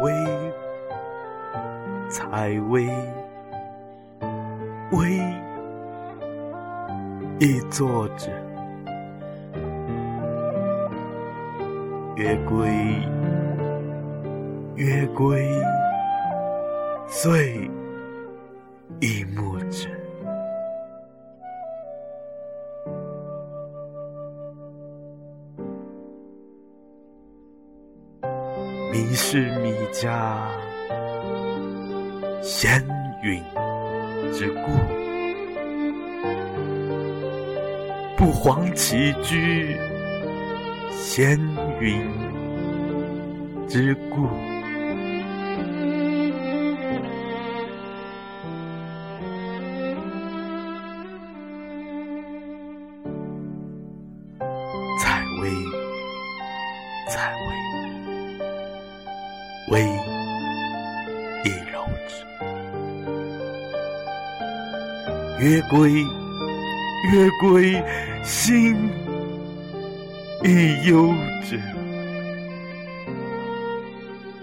[0.00, 0.12] 微
[2.08, 2.88] 采微
[4.92, 5.18] 微
[7.40, 8.30] 一作者
[12.16, 12.68] 曰归
[14.76, 15.48] 曰归
[17.08, 17.68] 岁
[19.00, 19.97] 一木止
[28.90, 30.48] 迷是米家
[32.42, 32.82] 闲
[33.22, 33.42] 云
[34.32, 34.72] 之故，
[38.16, 39.76] 不遑起居
[40.90, 41.38] 闲
[41.80, 42.00] 云
[43.68, 44.26] 之故。
[54.98, 55.50] 采薇，
[57.10, 57.67] 采薇。
[59.70, 59.82] 微
[61.44, 62.24] 亦柔之，
[65.40, 65.92] 曰归，
[67.12, 67.82] 曰归，
[68.24, 68.90] 心
[70.42, 71.12] 亦忧
[71.44, 71.60] 之。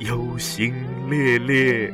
[0.00, 0.74] 忧心
[1.08, 1.92] 烈烈，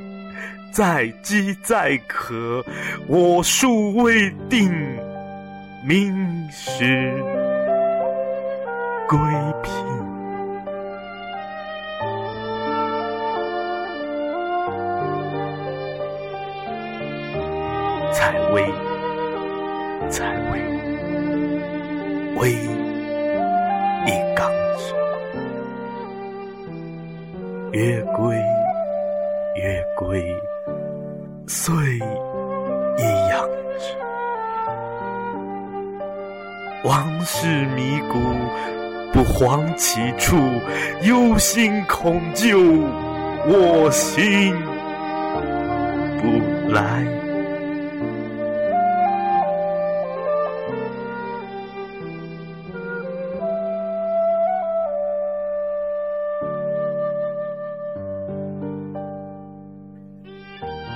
[0.73, 2.65] 在饥在渴，
[3.07, 4.73] 我数未定，
[5.85, 7.13] 明时
[9.07, 9.19] 归
[18.29, 18.63] 采薇，
[20.11, 20.61] 采薇，
[22.37, 22.51] 薇
[24.05, 24.93] 亦刚之。
[27.73, 28.37] 月归，
[29.57, 30.23] 月归，
[31.47, 31.75] 岁
[32.99, 33.41] 亦阳
[33.79, 33.97] 之。
[36.85, 38.19] 往事迷谷，
[39.11, 40.37] 不遑其处，
[41.01, 42.59] 忧心恐旧，
[43.47, 44.55] 我心
[46.21, 47.07] 不来。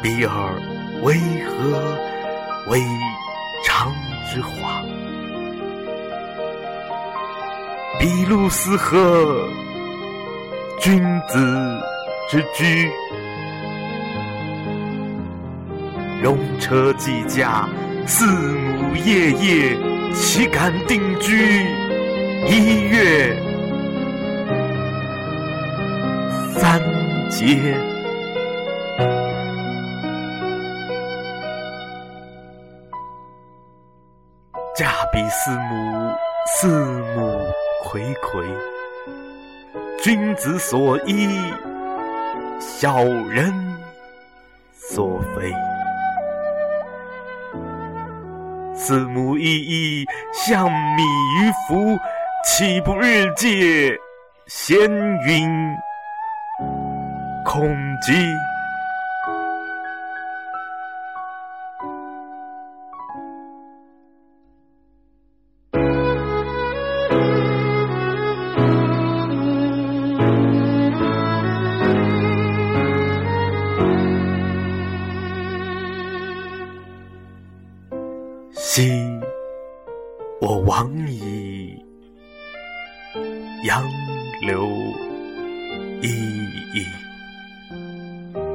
[0.02, 0.60] 比尔
[1.02, 1.14] 为
[1.44, 1.96] 何
[2.68, 2.82] 为
[3.64, 3.94] 常
[4.28, 4.82] 之华？
[8.00, 9.48] 比路斯何
[10.80, 11.80] 君子
[12.28, 12.90] 之居？
[16.20, 17.68] 戎车既驾，
[18.04, 19.76] 四母夜夜，
[20.12, 21.64] 岂敢定居
[22.48, 23.36] 一月
[26.56, 26.80] 三
[27.30, 27.91] 节？
[34.74, 36.16] 驾比四母，
[36.46, 36.66] 四
[37.14, 37.38] 母
[37.84, 38.42] 睽睽。
[40.02, 41.28] 君子所依，
[42.58, 43.52] 小人
[44.72, 45.52] 所非。
[48.74, 51.98] 四母依依，相米于夫，
[52.42, 53.94] 岂不日借
[54.46, 54.80] 闲
[55.26, 55.76] 云
[57.44, 57.68] 恐
[58.00, 58.51] 讥？
[78.74, 78.90] 昔
[80.40, 81.76] 我往矣，
[83.66, 83.84] 杨
[84.46, 84.64] 柳
[86.00, 86.08] 依
[86.72, 86.82] 依；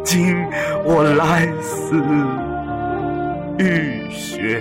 [0.04, 0.36] 今
[0.84, 1.96] 我来思，
[3.60, 4.60] 雨雪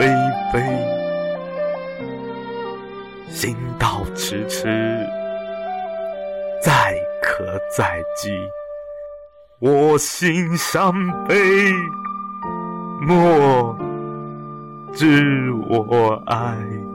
[0.00, 0.08] 霏
[0.52, 0.60] 霏。
[3.28, 4.66] 行道迟迟，
[6.60, 6.92] 载
[7.22, 8.30] 渴载饥。
[9.60, 10.92] 我心伤
[11.28, 11.36] 悲，
[13.00, 13.78] 莫
[14.92, 16.89] 知我爱。